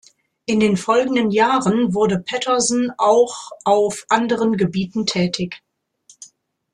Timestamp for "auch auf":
2.97-4.03